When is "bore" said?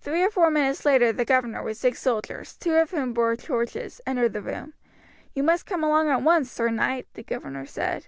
3.12-3.34